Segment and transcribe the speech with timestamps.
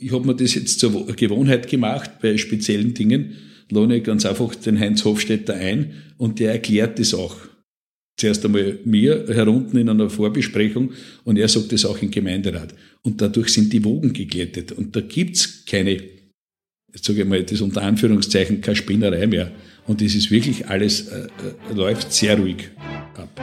[0.00, 3.36] ich habe mir das jetzt zur Gewohnheit gemacht bei speziellen Dingen,
[3.70, 7.36] lohne ich ganz einfach den Heinz Hofstetter ein und der erklärt das auch.
[8.16, 10.92] Zuerst einmal mir herunten in einer Vorbesprechung
[11.24, 12.74] und er sagt das auch im Gemeinderat.
[13.02, 14.72] Und dadurch sind die Wogen geglättet.
[14.72, 19.52] Und da gibt's keine, jetzt sage ich mal, das unter Anführungszeichen, keine Spinnerei mehr.
[19.86, 21.28] Und es ist wirklich alles, äh,
[21.70, 22.70] äh, läuft sehr ruhig
[23.14, 23.40] ab.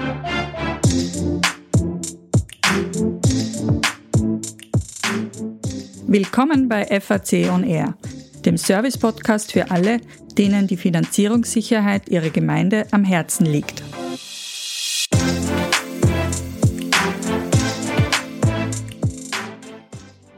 [6.17, 7.97] Willkommen bei FAC On Air,
[8.45, 9.99] dem Service-Podcast für alle,
[10.37, 13.83] denen die Finanzierungssicherheit ihrer Gemeinde am Herzen liegt.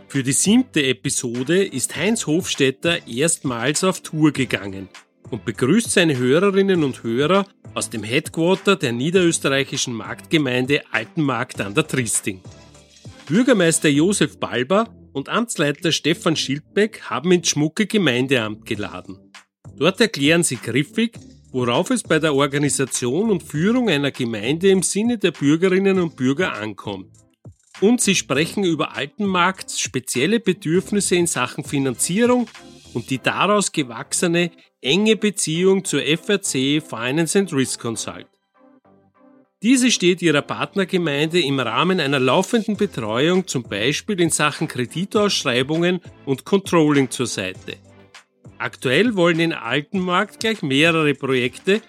[0.07, 4.89] Für die siebte Episode ist Heinz Hofstetter erstmals auf Tour gegangen
[5.29, 11.85] und begrüßt seine Hörerinnen und Hörer aus dem Headquarter der niederösterreichischen Marktgemeinde Altenmarkt an der
[11.85, 12.41] Tristing.
[13.27, 19.17] Bürgermeister Josef Balber und Amtsleiter Stefan Schildbeck haben ins schmucke Gemeindeamt geladen.
[19.75, 21.17] Dort erklären sie griffig,
[21.51, 26.53] worauf es bei der Organisation und Führung einer Gemeinde im Sinne der Bürgerinnen und Bürger
[26.53, 27.11] ankommt.
[27.81, 32.47] Und sie sprechen über Altenmarkts spezielle Bedürfnisse in Sachen Finanzierung
[32.93, 38.27] und die daraus gewachsene enge Beziehung zur FRC Finance and Risk Consult.
[39.63, 46.45] Diese steht ihrer Partnergemeinde im Rahmen einer laufenden Betreuung zum Beispiel in Sachen Kreditausschreibungen und
[46.45, 47.77] Controlling zur Seite.
[48.59, 51.81] Aktuell wollen in Altenmarkt gleich mehrere Projekte,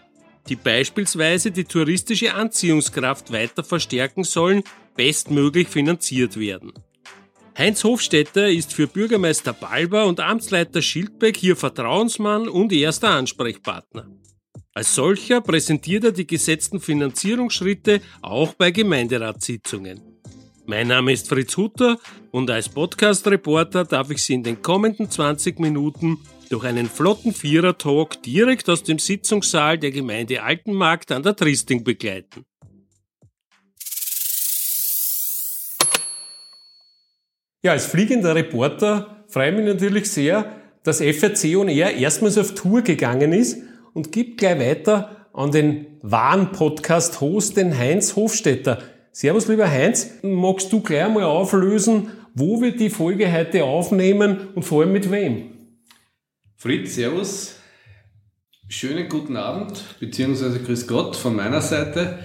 [0.49, 4.63] die beispielsweise die touristische Anziehungskraft weiter verstärken sollen,
[4.97, 6.73] bestmöglich finanziert werden.
[7.57, 14.09] Heinz Hofstetter ist für Bürgermeister Balber und Amtsleiter Schildbeck hier Vertrauensmann und erster Ansprechpartner.
[14.79, 20.01] Als solcher präsentiert er die gesetzten Finanzierungsschritte auch bei Gemeinderatssitzungen.
[20.67, 21.99] Mein Name ist Fritz Hutter
[22.31, 28.23] und als Podcast-Reporter darf ich Sie in den kommenden 20 Minuten durch einen flotten Vierer-Talk
[28.23, 32.45] direkt aus dem Sitzungssaal der Gemeinde Altenmarkt an der Tristing begleiten.
[37.65, 40.55] Ja, als fliegender Reporter freue ich mich natürlich sehr,
[40.85, 43.68] dass FRC und er erstmals auf Tour gegangen ist
[43.99, 48.79] und gibt gleich weiter an den wahren Podcast-Host, den Heinz Hofstetter.
[49.11, 50.23] Servus, lieber Heinz.
[50.23, 55.11] Magst du gleich einmal auflösen, wo wir die Folge heute aufnehmen und vor allem mit
[55.11, 55.51] wem?
[56.55, 57.57] Fritz, Servus.
[58.69, 62.21] Schönen guten Abend, beziehungsweise Grüß Gott von meiner Seite.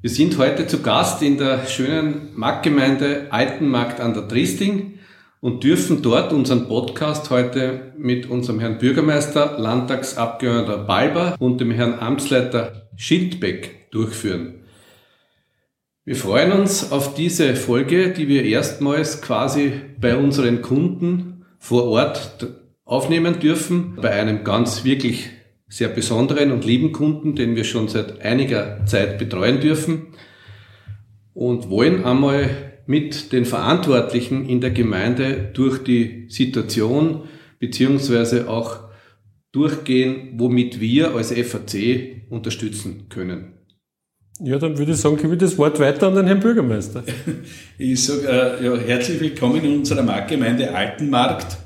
[0.00, 4.97] Wir sind heute zu Gast in der schönen Marktgemeinde Altenmarkt an der Tristing
[5.40, 11.98] und dürfen dort unseren Podcast heute mit unserem Herrn Bürgermeister, Landtagsabgeordneter Balber und dem Herrn
[12.00, 14.54] Amtsleiter Schildbeck durchführen.
[16.04, 22.46] Wir freuen uns auf diese Folge, die wir erstmals quasi bei unseren Kunden vor Ort
[22.84, 25.28] aufnehmen dürfen, bei einem ganz wirklich
[25.68, 30.06] sehr besonderen und lieben Kunden, den wir schon seit einiger Zeit betreuen dürfen
[31.34, 32.48] und wollen einmal
[32.88, 37.24] mit den Verantwortlichen in der Gemeinde durch die Situation
[37.58, 38.80] beziehungsweise auch
[39.52, 43.52] durchgehen, womit wir als FAC unterstützen können.
[44.40, 47.04] Ja, dann würde ich sagen, gebe ich das Wort weiter an den Herrn Bürgermeister.
[47.78, 51.58] Ich sage äh, ja, herzlich willkommen in unserer Marktgemeinde Altenmarkt.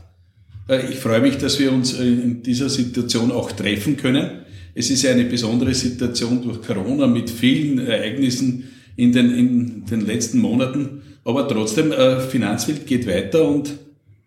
[0.68, 4.40] Äh, ich freue mich, dass wir uns in dieser Situation auch treffen können.
[4.74, 8.64] Es ist eine besondere Situation durch Corona mit vielen Ereignissen
[8.96, 11.02] in den, in den letzten Monaten.
[11.24, 13.78] Aber trotzdem, äh, Finanzwelt geht weiter und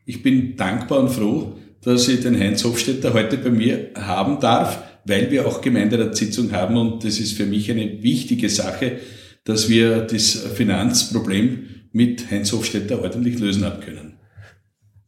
[0.06, 4.84] ich bin dankbar und froh, dass ich den Heinz Hofstetter heute bei mir haben darf,
[5.06, 9.00] weil wir auch Gemeinderatssitzung haben und das ist für mich eine wichtige Sache,
[9.44, 14.18] dass wir das Finanzproblem mit Heinz Hofstetter ordentlich lösen haben können.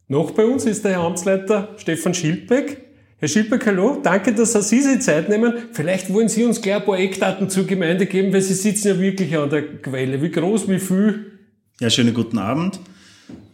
[0.06, 2.87] Noch bei uns ist der Herr Amtsleiter Stefan Schildbeck.
[3.20, 3.98] Herr Schildbeck, hallo.
[4.00, 5.52] Danke, dass Sie sich Zeit nehmen.
[5.72, 9.00] Vielleicht wollen Sie uns gleich ein paar Eckdaten zur Gemeinde geben, weil Sie sitzen ja
[9.00, 10.22] wirklich an der Quelle.
[10.22, 11.32] Wie groß, wie viel?
[11.80, 12.78] Ja, schönen guten Abend.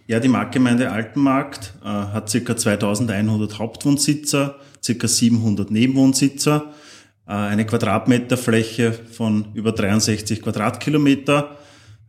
[0.07, 2.57] Ja, die Marktgemeinde Altenmarkt äh, hat ca.
[2.59, 5.09] 2100 Hauptwohnsitzer, ca.
[5.09, 6.75] 700 Nebenwohnsitzer,
[7.27, 11.57] äh, eine Quadratmeterfläche von über 63 Quadratkilometer,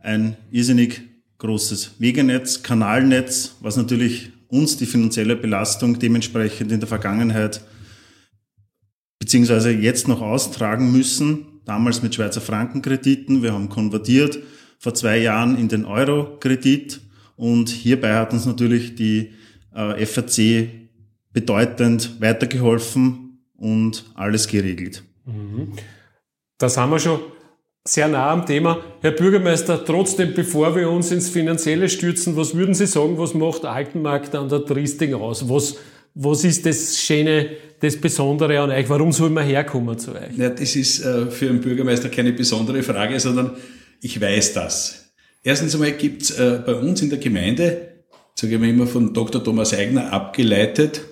[0.00, 1.00] ein irrsinnig
[1.38, 7.60] großes Wegenetz, Kanalnetz, was natürlich uns die finanzielle Belastung dementsprechend in der Vergangenheit
[9.18, 11.60] beziehungsweise jetzt noch austragen müssen.
[11.64, 13.42] Damals mit Schweizer Frankenkrediten.
[13.42, 14.38] Wir haben konvertiert
[14.78, 17.00] vor zwei Jahren in den Euro-Kredit
[17.34, 19.32] und hierbei hat uns natürlich die
[19.74, 20.68] äh, FAC
[21.32, 25.02] bedeutend weitergeholfen und alles geregelt.
[25.24, 25.72] Mhm.
[26.58, 27.20] Das haben wir schon
[27.86, 28.82] sehr nah am Thema.
[29.00, 33.64] Herr Bürgermeister, trotzdem, bevor wir uns ins Finanzielle stürzen, was würden Sie sagen, was macht
[33.64, 35.48] Altenmarkt an der Triesting aus?
[35.48, 35.76] Was,
[36.14, 37.50] was ist das Schöne,
[37.80, 38.88] das Besondere an euch?
[38.88, 40.36] Warum soll man herkommen zu euch?
[40.36, 43.56] Ja, das ist äh, für einen Bürgermeister keine besondere Frage, sondern
[44.00, 45.12] ich weiß das.
[45.42, 48.02] Erstens einmal gibt's äh, bei uns in der Gemeinde,
[48.34, 49.42] sage ich immer von Dr.
[49.42, 51.02] Thomas Eigner abgeleitet,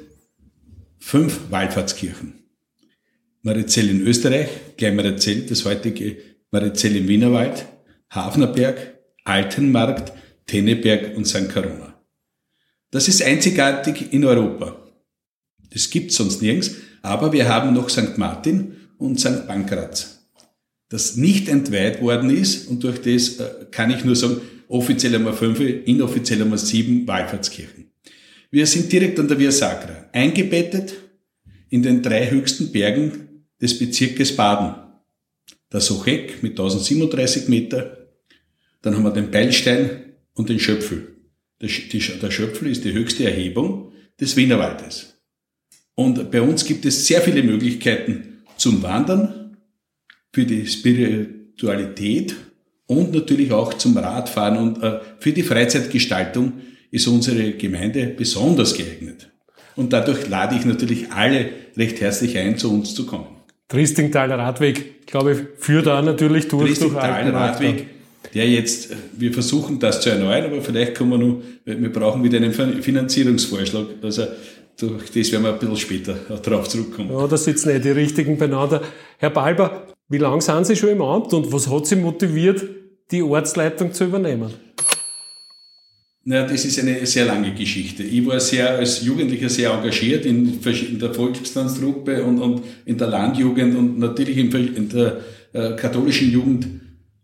[0.99, 2.41] fünf Wallfahrtskirchen.
[3.43, 4.49] Marizell in Österreich,
[4.79, 7.67] Kleinmarizell, das heutige Marizell im Wienerwald,
[8.11, 10.13] Hafnerberg, Altenmarkt,
[10.47, 11.53] Tenneberg und St.
[11.53, 12.01] Corona.
[12.93, 14.77] Das ist einzigartig in Europa.
[15.73, 18.19] Das gibt's sonst nirgends, aber wir haben noch St.
[18.19, 19.49] Martin und St.
[19.49, 20.29] Pankraz,
[20.89, 25.33] das nicht entweiht worden ist und durch das äh, kann ich nur sagen, offiziell wir
[25.33, 27.91] fünf, inoffiziell wir sieben Wallfahrtskirchen.
[28.53, 30.95] Wir sind direkt an der Via Sacra, eingebettet
[31.71, 34.84] in den drei höchsten Bergen des Bezirkes Baden.
[35.75, 38.07] Der Sochek mit 1037 Meter,
[38.81, 41.17] dann haben wir den Beilstein und den Schöpfel.
[41.61, 43.91] Der Schöpfel ist die höchste Erhebung
[44.21, 45.17] des Wienerwaldes.
[45.97, 49.57] Und bei uns gibt es sehr viele Möglichkeiten zum Wandern,
[50.33, 52.37] für die Spiritualität
[52.87, 56.53] und natürlich auch zum Radfahren und äh, für die Freizeitgestaltung
[56.93, 59.29] ist unsere Gemeinde besonders geeignet.
[59.75, 63.34] Und dadurch lade ich natürlich alle recht herzlich ein, zu uns zu kommen.
[63.75, 66.67] Tristingtaler Radweg, glaube ich, führt da natürlich durch.
[66.67, 67.87] Tristingtaler Radweg,
[68.33, 72.23] der jetzt, äh, wir versuchen das zu erneuern, aber vielleicht kommen wir nur, wir brauchen
[72.23, 73.87] wieder einen Finanzierungsvorschlag.
[74.03, 74.27] Also
[74.79, 77.11] durch das werden wir ein bisschen später darauf zurückkommen.
[77.11, 78.81] Ja, da sitzen eh die richtigen beieinander.
[79.19, 82.63] Herr Balber, wie lange sind Sie schon im Amt und was hat Sie motiviert,
[83.11, 84.53] die Ortsleitung zu übernehmen?
[86.27, 88.03] Na, das ist eine sehr lange Geschichte.
[88.03, 93.09] Ich war sehr, als Jugendlicher sehr engagiert in, in der Volkstanztruppe und, und in der
[93.09, 95.21] Landjugend und natürlich in, in der
[95.53, 96.67] äh, katholischen Jugend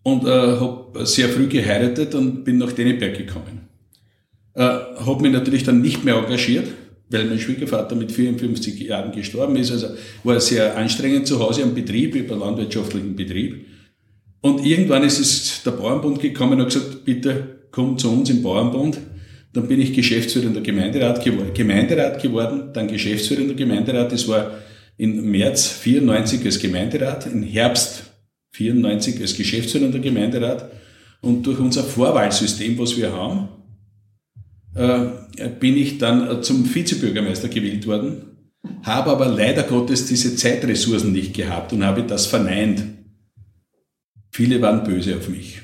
[0.03, 3.69] und äh, habe sehr früh geheiratet und bin nach Däneberg gekommen.
[4.53, 6.69] Äh, habe mich natürlich dann nicht mehr engagiert,
[7.09, 9.73] weil mein Schwiegervater mit 54 Jahren gestorben ist.
[9.73, 9.89] Also
[10.25, 13.65] war sehr anstrengend zu Hause am Betrieb, über landwirtschaftlichen Betrieb.
[14.43, 18.43] Und irgendwann ist es der Bauernbund gekommen und hat gesagt, bitte komm zu uns im
[18.43, 18.99] Bauernbund.
[19.53, 24.13] Dann bin ich Geschäftsführer in der Gemeinderat geworden, Gemeinderat geworden, dann Geschäftsführer in der Gemeinderat.
[24.13, 24.53] Das war
[24.97, 28.05] im März 94 als Gemeinderat, im Herbst
[28.53, 30.71] 94 als Geschäftsführer in der Gemeinderat.
[31.21, 33.49] Und durch unser Vorwahlsystem, was wir haben,
[34.75, 38.23] äh, bin ich dann äh, zum Vizebürgermeister gewählt worden,
[38.83, 42.83] habe aber leider Gottes diese Zeitressourcen nicht gehabt und habe das verneint.
[44.31, 45.61] Viele waren böse auf mich.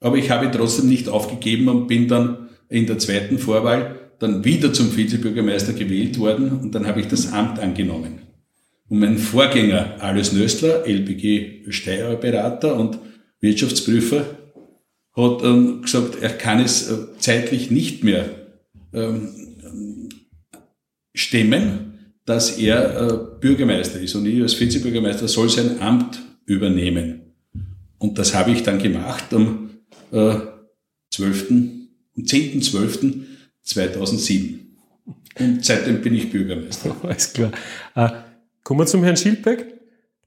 [0.00, 4.72] Aber ich habe trotzdem nicht aufgegeben und bin dann in der zweiten Vorwahl dann wieder
[4.72, 8.20] zum Vizebürgermeister gewählt worden und dann habe ich das Amt angenommen.
[8.88, 12.98] Und mein Vorgänger, Alois Nöstler, LBG Steuerberater und
[13.40, 14.24] Wirtschaftsprüfer,
[15.14, 18.26] hat ähm, gesagt, er kann es äh, zeitlich nicht mehr
[18.92, 19.28] ähm,
[21.14, 27.20] stemmen, dass er äh, Bürgermeister ist und ich als Vizebürgermeister soll sein Amt übernehmen.
[27.98, 29.67] Und das habe ich dann gemacht am
[30.12, 30.38] äh,
[31.10, 31.88] 12., am
[32.18, 34.58] 10.12.2007.
[35.38, 36.96] Und seitdem bin ich Bürgermeister.
[37.02, 37.52] Alles klar.
[37.94, 38.08] Äh,
[38.64, 39.66] kommen wir zum Herrn Schildbeck,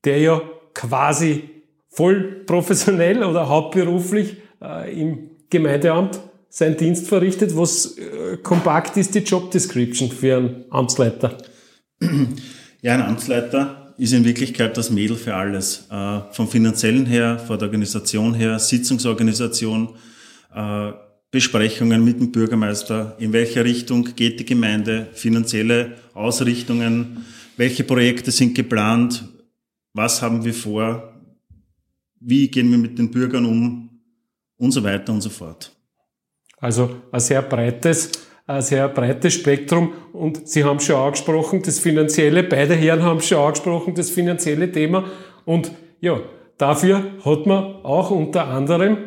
[0.03, 0.41] der ja
[0.73, 1.49] quasi
[1.89, 6.19] voll professionell oder hauptberuflich äh, im Gemeindeamt
[6.49, 7.57] seinen Dienst verrichtet.
[7.57, 11.37] Was äh, kompakt ist die Job Description für einen Amtsleiter?
[12.83, 15.85] Ja, ein Amtsleiter ist in Wirklichkeit das Mädel für alles.
[15.91, 19.89] Äh, vom finanziellen her, von der Organisation her, Sitzungsorganisation,
[20.55, 20.91] äh,
[21.29, 27.27] Besprechungen mit dem Bürgermeister, in welche Richtung geht die Gemeinde, finanzielle Ausrichtungen,
[27.57, 29.23] welche Projekte sind geplant,
[29.93, 31.13] was haben wir vor,
[32.19, 34.01] wie gehen wir mit den Bürgern um,
[34.57, 35.71] und so weiter und so fort.
[36.57, 38.11] Also ein sehr breites,
[38.47, 39.93] ein sehr breites Spektrum.
[40.13, 45.05] Und Sie haben schon angesprochen, das finanzielle, beide Herren haben schon angesprochen, das finanzielle Thema.
[45.45, 46.19] Und ja,
[46.57, 48.97] dafür hat man auch unter anderem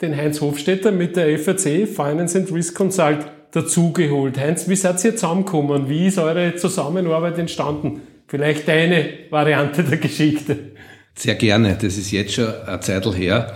[0.00, 4.38] den Heinz Hofstetter mit der FAC, Finance and Risk Consult, dazugeholt.
[4.38, 5.88] Heinz, wie seid ihr zusammengekommen?
[5.88, 8.02] Wie ist eure Zusammenarbeit entstanden?
[8.26, 10.72] Vielleicht eine Variante der Geschichte.
[11.14, 11.78] Sehr gerne.
[11.80, 13.54] Das ist jetzt schon eine Zeit her.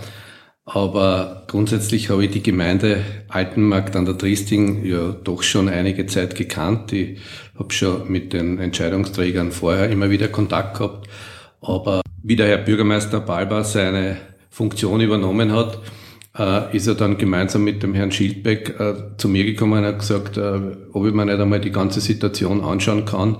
[0.71, 6.35] Aber grundsätzlich habe ich die Gemeinde Altenmarkt an der Triesting ja doch schon einige Zeit
[6.35, 6.93] gekannt.
[6.93, 7.17] Ich
[7.57, 11.07] habe schon mit den Entscheidungsträgern vorher immer wieder Kontakt gehabt.
[11.61, 14.17] Aber wie der Herr Bürgermeister Balba seine
[14.51, 15.79] Funktion übernommen hat,
[16.37, 19.99] äh, ist er dann gemeinsam mit dem Herrn Schildbeck äh, zu mir gekommen und hat
[19.99, 20.59] gesagt, äh,
[20.93, 23.37] ob ich mir nicht einmal die ganze Situation anschauen kann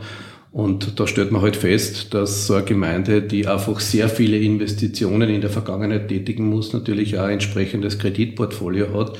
[0.59, 5.29] Und da stellt man halt fest, dass so eine Gemeinde, die einfach sehr viele Investitionen
[5.29, 9.17] in der Vergangenheit tätigen muss, natürlich auch ein entsprechendes Kreditportfolio hat.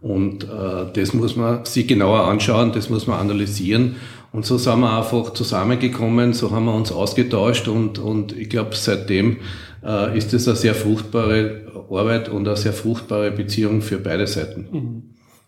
[0.00, 3.96] Und äh, das muss man sich genauer anschauen, das muss man analysieren.
[4.32, 8.70] Und so sind wir einfach zusammengekommen, so haben wir uns ausgetauscht und, und ich glaube,
[8.72, 9.36] seitdem
[9.84, 14.68] äh, ist es eine sehr fruchtbare Arbeit und eine sehr fruchtbare Beziehung für beide Seiten.
[14.72, 15.02] Mhm.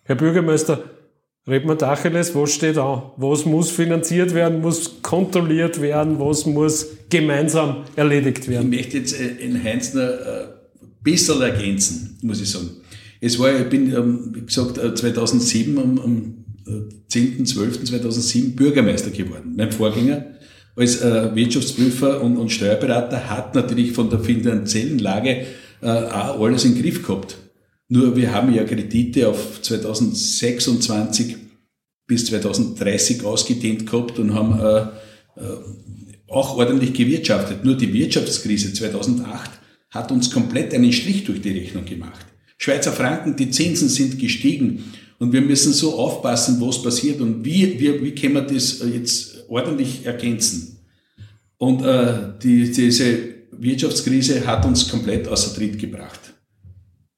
[0.05, 0.83] Herr Bürgermeister,
[1.49, 3.03] Redman Tacheles, was steht an?
[3.17, 8.73] Was muss finanziert werden, muss kontrolliert werden, was muss gemeinsam erledigt werden?
[8.73, 10.49] Ich möchte jetzt äh, in Heinz noch ein
[11.03, 12.71] bisschen ergänzen, muss ich sagen.
[13.23, 16.35] Es war, ich bin, ähm, wie gesagt, 2007, äh, am, am
[17.11, 19.55] 10.12.2007 äh, Bürgermeister geworden.
[19.57, 20.27] Mein Vorgänger
[20.77, 25.45] als Wirtschaftsprüfer und, Steuerberater hat natürlich von der finanziellen Lage
[25.83, 27.37] auch alles im Griff gehabt.
[27.93, 31.37] Nur wir haben ja Kredite auf 2026
[32.07, 34.81] bis 2030 ausgedehnt gehabt und haben äh,
[35.41, 35.57] äh,
[36.29, 37.65] auch ordentlich gewirtschaftet.
[37.65, 39.51] Nur die Wirtschaftskrise 2008
[39.91, 42.25] hat uns komplett einen Strich durch die Rechnung gemacht.
[42.59, 44.85] Schweizer Franken, die Zinsen sind gestiegen
[45.19, 49.49] und wir müssen so aufpassen, was passiert und wie, wie, wie können wir das jetzt
[49.49, 50.79] ordentlich ergänzen.
[51.57, 53.19] Und äh, die, diese
[53.51, 56.35] Wirtschaftskrise hat uns komplett außer Tritt gebracht.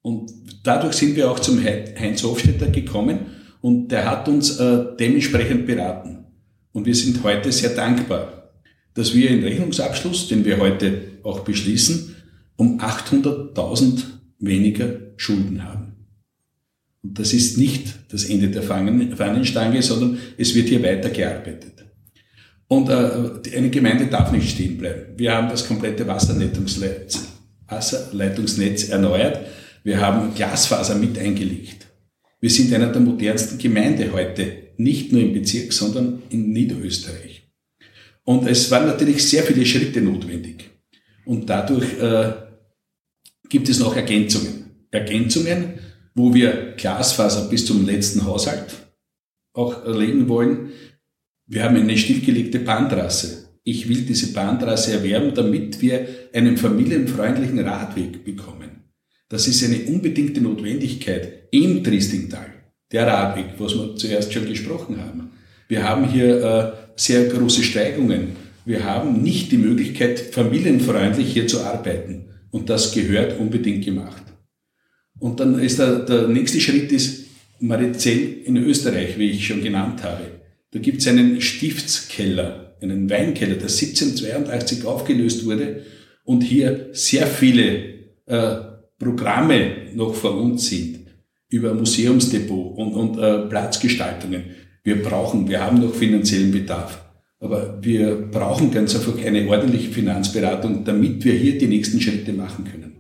[0.00, 3.26] Und dadurch sind wir auch zum Heinz Hofstetter gekommen
[3.60, 6.26] und der hat uns äh, dementsprechend beraten.
[6.72, 8.50] Und wir sind heute sehr dankbar,
[8.94, 12.16] dass wir den Rechnungsabschluss, den wir heute auch beschließen,
[12.56, 14.02] um 800.000
[14.38, 15.92] weniger Schulden haben.
[17.02, 21.84] Und das ist nicht das Ende der Fahnenstange, sondern es wird hier weitergearbeitet.
[22.68, 25.18] Und äh, eine Gemeinde darf nicht stehen bleiben.
[25.18, 27.28] Wir haben das komplette Wasserleitungsnetz,
[27.68, 29.40] Wasserleitungsnetz erneuert.
[29.84, 31.86] Wir haben Glasfaser mit eingelegt.
[32.40, 37.48] Wir sind einer der modernsten Gemeinden heute, nicht nur im Bezirk, sondern in Niederösterreich.
[38.24, 40.70] Und es waren natürlich sehr viele Schritte notwendig.
[41.24, 42.32] Und dadurch äh,
[43.48, 44.86] gibt es noch Ergänzungen.
[44.90, 45.74] Ergänzungen,
[46.14, 48.74] wo wir Glasfaser bis zum letzten Haushalt
[49.52, 50.70] auch legen wollen.
[51.46, 53.58] Wir haben eine stillgelegte Bahntrasse.
[53.64, 58.81] Ich will diese Bahntrasse erwerben, damit wir einen familienfreundlichen Radweg bekommen.
[59.32, 62.48] Das ist eine unbedingte Notwendigkeit im Triestingtal,
[62.92, 65.30] der Radweg, was wir zuerst schon gesprochen haben.
[65.68, 68.36] Wir haben hier äh, sehr große Steigungen.
[68.66, 72.26] Wir haben nicht die Möglichkeit, familienfreundlich hier zu arbeiten.
[72.50, 74.22] Und das gehört unbedingt gemacht.
[75.18, 77.24] Und dann ist der, der nächste Schritt ist
[77.58, 80.24] Marizell in Österreich, wie ich schon genannt habe.
[80.72, 85.86] Da gibt es einen Stiftskeller, einen Weinkeller, der 1782 aufgelöst wurde
[86.22, 87.92] und hier sehr viele
[88.26, 88.71] äh,
[89.02, 91.00] Programme noch vor uns sind,
[91.50, 94.44] über Museumsdepot und, und äh, Platzgestaltungen.
[94.84, 96.98] Wir brauchen, wir haben noch finanziellen Bedarf.
[97.40, 102.64] Aber wir brauchen ganz einfach eine ordentliche Finanzberatung, damit wir hier die nächsten Schritte machen
[102.64, 102.92] können.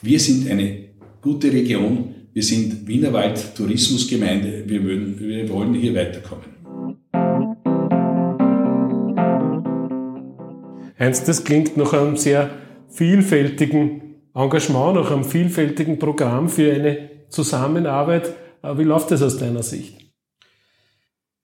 [0.00, 0.88] Wir sind eine
[1.20, 2.14] gute Region.
[2.32, 4.64] Wir sind Wienerwald Tourismusgemeinde.
[4.66, 6.46] Wir wollen, wir wollen hier weiterkommen.
[10.98, 12.50] Heinz, das klingt nach einem sehr
[12.88, 18.34] vielfältigen Engagement, nach einem vielfältigen Programm für eine Zusammenarbeit.
[18.62, 19.98] Äh, wie läuft das aus deiner Sicht?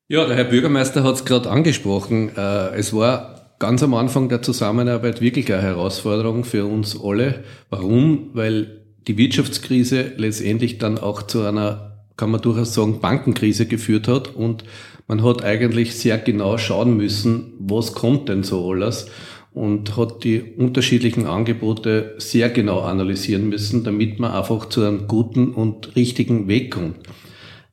[0.08, 2.30] Ja, der Herr Bürgermeister hat es gerade angesprochen.
[2.36, 7.44] Äh, es war ganz am Anfang der Zusammenarbeit wirklich eine Herausforderung für uns alle.
[7.70, 8.30] Warum?
[8.34, 14.28] Weil die Wirtschaftskrise letztendlich dann auch zu einer, kann man durchaus sagen, Bankenkrise geführt hat
[14.34, 14.64] und
[15.08, 19.06] man hat eigentlich sehr genau schauen müssen, was kommt denn so alles
[19.56, 25.54] und hat die unterschiedlichen Angebote sehr genau analysieren müssen, damit man einfach zu einem guten
[25.54, 26.98] und richtigen Weg kommt.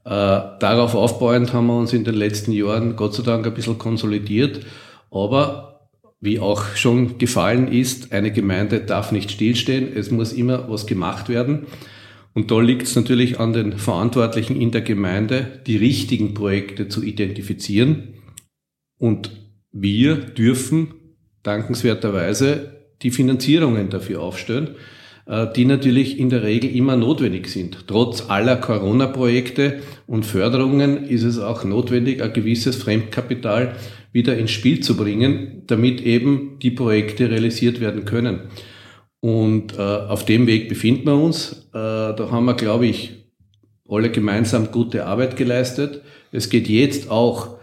[0.05, 3.79] Äh, darauf aufbauend haben wir uns in den letzten Jahren Gott sei Dank ein bisschen
[3.79, 4.61] konsolidiert,
[5.11, 5.89] aber
[6.21, 11.27] wie auch schon gefallen ist, eine Gemeinde darf nicht stillstehen, es muss immer was gemacht
[11.27, 11.67] werden.
[12.33, 17.03] Und da liegt es natürlich an den Verantwortlichen in der Gemeinde, die richtigen Projekte zu
[17.03, 18.13] identifizieren.
[18.97, 19.31] Und
[19.73, 20.93] wir dürfen
[21.43, 22.71] dankenswerterweise
[23.01, 24.75] die Finanzierungen dafür aufstellen,
[25.25, 27.85] äh, die natürlich in der Regel immer notwendig sind.
[27.87, 33.75] Trotz aller Corona-Projekte und Förderungen ist es auch notwendig, ein gewisses Fremdkapital
[34.11, 38.41] wieder ins Spiel zu bringen, damit eben die Projekte realisiert werden können.
[39.19, 41.67] Und äh, auf dem Weg befinden wir uns.
[41.69, 43.23] Äh, da haben wir, glaube ich,
[43.87, 46.01] alle gemeinsam gute Arbeit geleistet.
[46.31, 47.57] Es geht jetzt auch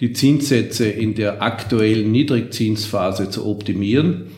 [0.00, 4.28] die Zinssätze in der aktuellen Niedrigzinsphase zu optimieren,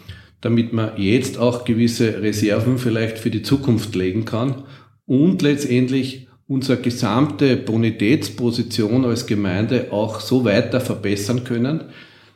[0.40, 4.64] damit man jetzt auch gewisse Reserven vielleicht für die Zukunft legen kann
[5.06, 11.84] und letztendlich unsere gesamte Bonitätsposition als Gemeinde auch so weiter verbessern können,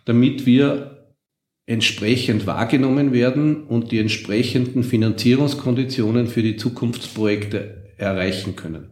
[0.05, 1.09] damit wir
[1.67, 8.91] entsprechend wahrgenommen werden und die entsprechenden Finanzierungskonditionen für die Zukunftsprojekte erreichen können.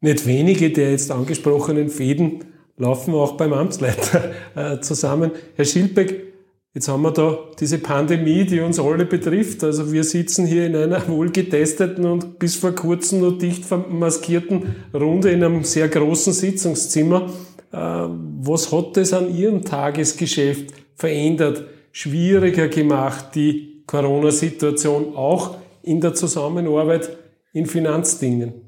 [0.00, 5.32] Nicht wenige der jetzt angesprochenen Fäden laufen auch beim Amtsleiter äh, zusammen.
[5.54, 6.26] Herr Schilbeck,
[6.76, 9.64] Jetzt haben wir da diese Pandemie, die uns alle betrifft.
[9.64, 15.30] Also wir sitzen hier in einer wohlgetesteten und bis vor kurzem noch dicht vermaskierten Runde
[15.30, 17.30] in einem sehr großen Sitzungszimmer.
[17.72, 26.12] Äh, was hat das an Ihrem Tagesgeschäft verändert, schwieriger gemacht, die Corona-Situation auch in der
[26.12, 27.08] Zusammenarbeit
[27.54, 28.65] in Finanzdingen?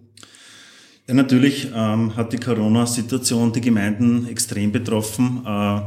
[1.08, 5.42] Ja, natürlich ähm, hat die Corona-Situation die Gemeinden extrem betroffen.
[5.46, 5.80] Äh,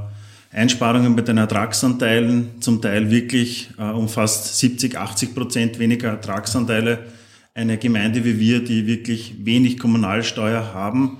[0.51, 7.05] Einsparungen bei den Ertragsanteilen, zum Teil wirklich äh, um fast 70, 80 Prozent weniger Ertragsanteile.
[7.53, 11.19] Eine Gemeinde wie wir, die wirklich wenig Kommunalsteuer haben,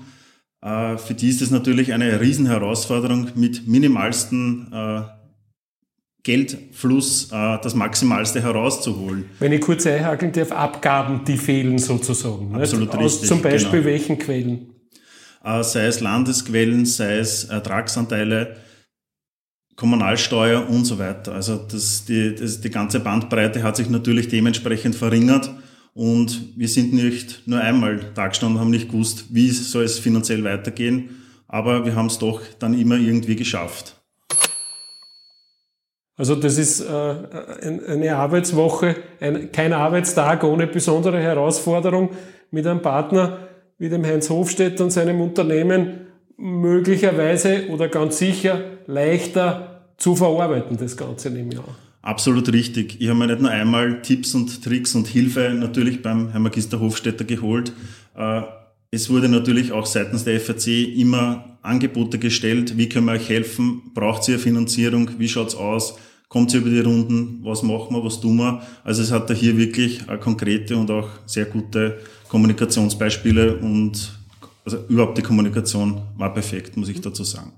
[0.62, 5.02] äh, für die ist es natürlich eine Riesenherausforderung, mit minimalsten äh,
[6.24, 9.24] Geldfluss äh, das Maximalste herauszuholen.
[9.40, 12.54] Wenn ich kurz einhakeln darf, Abgaben, die fehlen sozusagen.
[12.54, 13.02] Absolut nicht?
[13.02, 13.22] richtig.
[13.22, 13.84] Aus zum Beispiel genau.
[13.84, 14.66] welchen Quellen?
[15.44, 18.56] Äh, sei es Landesquellen, sei es Ertragsanteile,
[19.74, 21.32] Kommunalsteuer und so weiter.
[21.32, 25.50] Also das, die, das, die ganze Bandbreite hat sich natürlich dementsprechend verringert
[25.94, 30.44] und wir sind nicht nur einmal da gestanden, haben nicht gewusst, wie soll es finanziell
[30.44, 34.01] weitergehen, aber wir haben es doch dann immer irgendwie geschafft.
[36.16, 37.14] Also das ist äh,
[37.88, 42.10] eine Arbeitswoche, ein, kein Arbeitstag ohne besondere Herausforderung
[42.50, 49.86] mit einem Partner wie dem Heinz Hofstedt und seinem Unternehmen möglicherweise oder ganz sicher leichter
[49.96, 51.64] zu verarbeiten, das Ganze nehme ich an.
[52.02, 53.00] Absolut richtig.
[53.00, 56.80] Ich habe mir nicht nur einmal Tipps und Tricks und Hilfe natürlich beim Herrn Magister
[56.80, 57.72] Hofstetter geholt.
[58.16, 58.42] Äh,
[58.90, 60.66] es wurde natürlich auch seitens der FAC
[60.96, 62.76] immer Angebote gestellt.
[62.76, 63.82] Wie können wir euch helfen?
[63.94, 65.10] Braucht ihr Finanzierung?
[65.18, 65.96] Wie schaut's aus?
[66.28, 67.40] Kommt ihr über die Runden?
[67.42, 68.04] Was machen wir?
[68.04, 68.62] Was tun wir?
[68.84, 74.18] Also es hat da hier wirklich konkrete und auch sehr gute Kommunikationsbeispiele und
[74.64, 77.52] also überhaupt die Kommunikation war perfekt, muss ich dazu sagen.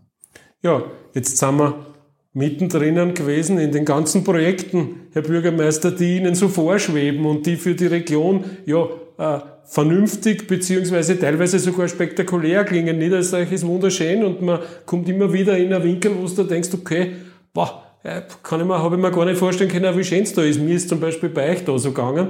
[0.62, 0.82] Ja,
[1.14, 1.86] jetzt sind wir
[2.32, 7.74] mittendrin gewesen in den ganzen Projekten, Herr Bürgermeister, die Ihnen so vorschweben und die für
[7.74, 12.98] die Region ja äh, vernünftig beziehungsweise teilweise sogar spektakulär klingen.
[12.98, 17.12] Niederösterreich ist wunderschön und man kommt immer wieder in einen Winkel, wo du denkst, okay,
[17.52, 20.32] boah, äh, kann ich mir, habe ich mir gar nicht vorstellen können, wie schön es
[20.32, 20.60] da ist.
[20.60, 22.28] Mir ist zum Beispiel bei euch da so gegangen.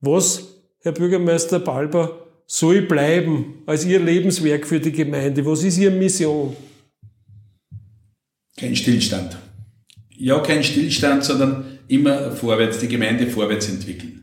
[0.00, 5.44] Was, Herr Bürgermeister Balber, soll bleiben als Ihr Lebenswerk für die Gemeinde?
[5.46, 6.56] Was ist Ihre Mission?
[8.56, 9.38] Kein Stillstand.
[10.16, 14.19] Ja, kein Stillstand, sondern immer vorwärts, die Gemeinde vorwärts entwickeln.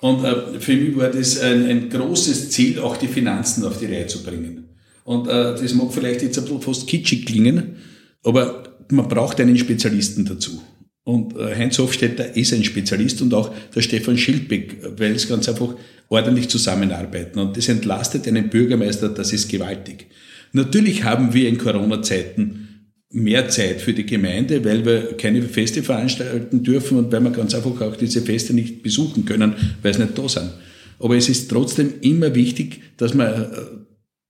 [0.00, 3.86] Und äh, für mich war das ein, ein, großes Ziel, auch die Finanzen auf die
[3.86, 4.68] Reihe zu bringen.
[5.04, 7.76] Und äh, das mag vielleicht jetzt ein bisschen fast kitschig klingen,
[8.22, 10.60] aber man braucht einen Spezialisten dazu.
[11.04, 15.48] Und äh, Heinz Hofstetter ist ein Spezialist und auch der Stefan Schildbeck, weil es ganz
[15.48, 15.74] einfach
[16.08, 17.38] ordentlich zusammenarbeiten.
[17.38, 20.08] Und das entlastet einen Bürgermeister, das ist gewaltig.
[20.52, 22.65] Natürlich haben wir in Corona-Zeiten
[23.10, 27.54] mehr Zeit für die Gemeinde, weil wir keine Feste veranstalten dürfen und weil wir ganz
[27.54, 30.50] einfach auch diese Feste nicht besuchen können, weil sie nicht da sind.
[30.98, 33.46] Aber es ist trotzdem immer wichtig, dass man äh,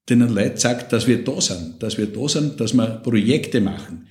[0.09, 4.07] den Leuten sagt, dass wir da sind, dass wir da sind, dass wir Projekte machen.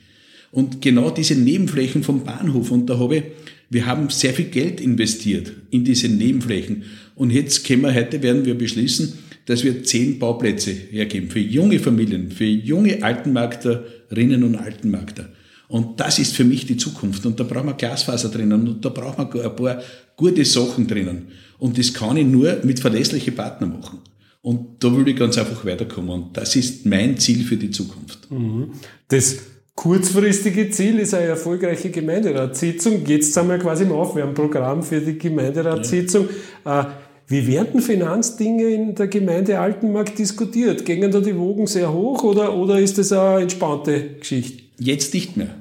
[0.52, 3.24] Und genau diese Nebenflächen vom Bahnhof, und da habe ich,
[3.70, 6.84] wir haben sehr viel Geld investiert in diese Nebenflächen.
[7.16, 9.14] Und jetzt können wir, heute werden wir beschließen,
[9.46, 15.30] dass wir zehn Bauplätze hergeben für junge Familien, für junge Altenmarkterinnen und Altenmarkter.
[15.68, 17.26] Und das ist für mich die Zukunft.
[17.26, 19.82] Und da brauchen wir Glasfaser drinnen und da brauchen wir ein paar
[20.16, 21.30] gute Sachen drinnen.
[21.58, 24.00] Und das kann ich nur mit verlässlichen Partnern machen.
[24.42, 26.10] Und da will ich ganz einfach weiterkommen.
[26.10, 28.30] Und das ist mein Ziel für die Zukunft.
[28.30, 28.74] Mhm.
[29.08, 29.38] Das
[29.74, 33.06] kurzfristige Ziel ist eine erfolgreiche Gemeinderatssitzung.
[33.08, 36.30] Jetzt sind wir quasi im Aufwärmprogramm für die Gemeinderatssitzung.
[36.64, 36.96] Ja.
[37.28, 40.86] Wie werden Finanzdinge in der Gemeinde Altenmarkt diskutiert?
[40.86, 44.64] Gehen da die Wogen sehr hoch oder, oder ist das eine entspannte Geschichte?
[44.78, 45.56] Jetzt nicht mehr.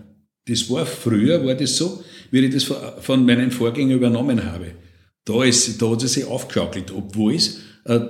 [0.46, 4.72] Das war früher, war das so, wie ich das von meinen Vorgängern übernommen habe.
[5.24, 8.00] Da, ist, da hat es sich aufgeschaukelt, obwohl es äh,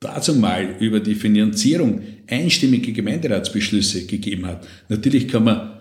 [0.00, 4.66] dazu mal über die Finanzierung einstimmige Gemeinderatsbeschlüsse gegeben hat.
[4.88, 5.77] Natürlich kann man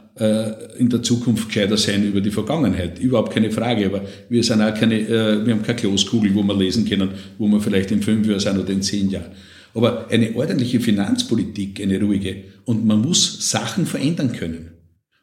[0.80, 3.00] in der Zukunft gescheiter sein über die Vergangenheit.
[3.00, 3.86] Überhaupt keine Frage.
[3.86, 7.48] Aber wir sind auch keine, äh, wir haben keine Kloskugel, wo wir lesen können, wo
[7.48, 9.32] wir vielleicht in fünf Jahren sind oder in zehn Jahren.
[9.74, 12.44] Aber eine ordentliche Finanzpolitik, eine ruhige.
[12.66, 14.72] Und man muss Sachen verändern können.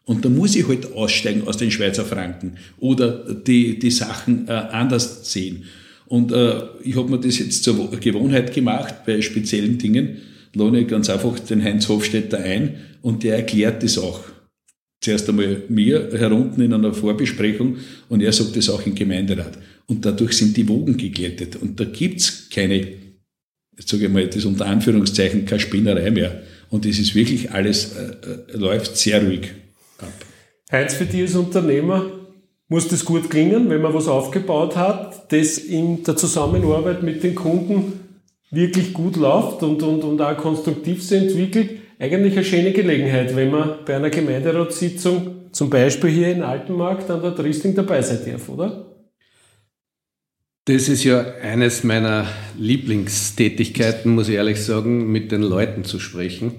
[0.04, 4.52] Und da muss ich halt aussteigen aus den Schweizer Franken oder die, die Sachen äh,
[4.52, 5.64] anders sehen.
[6.06, 10.18] Und äh, ich habe mir das jetzt zur Gewohnheit gemacht bei speziellen Dingen.
[10.54, 14.20] Lohne ganz einfach den Heinz Hofstetter ein und der erklärt das auch
[15.04, 17.76] zuerst einmal mir herunten in einer Vorbesprechung
[18.08, 19.58] und er sagt es auch im Gemeinderat.
[19.86, 21.56] Und dadurch sind die Wogen geglättet.
[21.56, 22.76] Und da gibt's keine,
[23.76, 26.42] jetzt sage ich mal, das unter Anführungszeichen, keine Spinnerei mehr.
[26.70, 29.50] Und es ist wirklich alles, äh, äh, läuft sehr ruhig
[29.98, 30.12] ab.
[30.72, 32.10] Heinz, für dich als Unternehmer
[32.68, 37.34] muss das gut klingen, wenn man was aufgebaut hat, das in der Zusammenarbeit mit den
[37.34, 38.00] Kunden
[38.50, 41.83] wirklich gut läuft und, und, und auch konstruktiv sich entwickelt.
[41.98, 47.22] Eigentlich eine schöne Gelegenheit, wenn man bei einer Gemeinderatssitzung, zum Beispiel hier in Altenmarkt an
[47.22, 48.94] der Tristling dabei sein darf, oder?
[50.66, 52.26] Das ist ja eines meiner
[52.58, 56.52] Lieblingstätigkeiten, muss ich ehrlich sagen, mit den Leuten zu sprechen.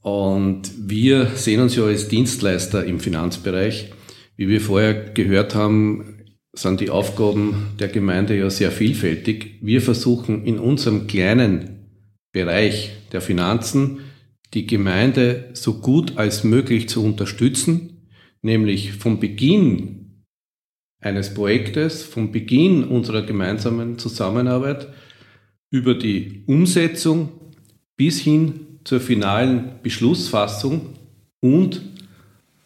[0.00, 3.92] Und wir sehen uns ja als Dienstleister im Finanzbereich.
[4.36, 9.58] Wie wir vorher gehört haben, sind die Aufgaben der Gemeinde ja sehr vielfältig.
[9.60, 11.88] Wir versuchen in unserem kleinen
[12.32, 14.00] Bereich der Finanzen
[14.54, 18.08] die Gemeinde so gut als möglich zu unterstützen,
[18.42, 20.24] nämlich vom Beginn
[21.00, 24.88] eines Projektes, vom Beginn unserer gemeinsamen Zusammenarbeit
[25.70, 27.30] über die Umsetzung
[27.96, 30.94] bis hin zur finalen Beschlussfassung
[31.40, 31.82] und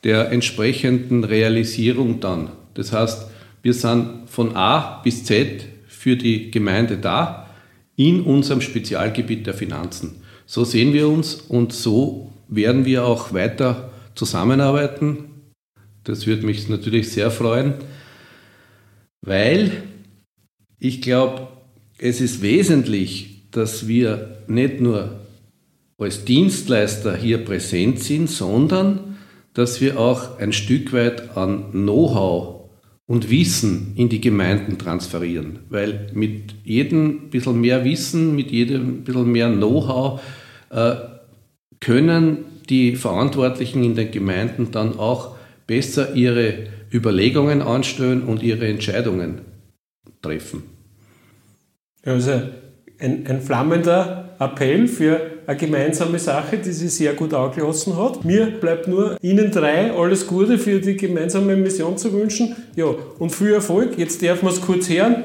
[0.05, 2.51] der entsprechenden Realisierung dann.
[2.75, 3.29] Das heißt,
[3.63, 7.49] wir sind von A bis Z für die Gemeinde da
[7.97, 10.24] in unserem Spezialgebiet der Finanzen.
[10.47, 15.25] So sehen wir uns und so werden wir auch weiter zusammenarbeiten.
[16.05, 17.75] Das würde mich natürlich sehr freuen,
[19.23, 19.71] weil
[20.79, 21.49] ich glaube,
[21.99, 25.21] es ist wesentlich, dass wir nicht nur
[25.99, 29.17] als Dienstleister hier präsent sind, sondern
[29.55, 32.54] dass wir auch ein Stück weit an Know-how
[33.07, 35.61] und Wissen in die Gemeinden transferieren.
[35.69, 40.21] Weil mit jedem bisschen mehr Wissen, mit jedem bisschen mehr Know-how
[40.71, 40.95] äh,
[41.81, 45.37] können die Verantwortlichen in den Gemeinden dann auch
[45.67, 49.43] besser ihre Überlegungen anstellen und ihre Entscheidungen
[50.23, 50.63] treffen.
[52.05, 52.33] Also
[52.99, 58.25] ein, ein flammender Appell für eine gemeinsame Sache, die sich sehr gut angelassen hat.
[58.25, 62.57] Mir bleibt nur Ihnen drei alles Gute für die gemeinsame Mission zu wünschen.
[62.77, 62.87] Ja,
[63.19, 63.99] und viel Erfolg.
[63.99, 65.25] Jetzt dürfen wir es kurz hören.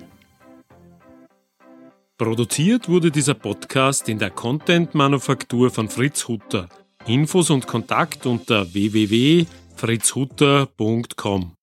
[2.17, 6.67] Produziert wurde dieser Podcast in der Content-Manufaktur von Fritz Hutter.
[7.07, 11.53] Infos und Kontakt unter www.fritzhutter.com.